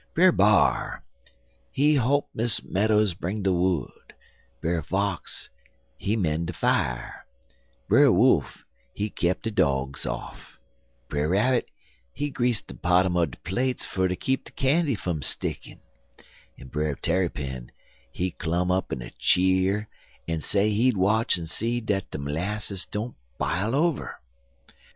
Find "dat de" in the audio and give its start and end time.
21.79-22.17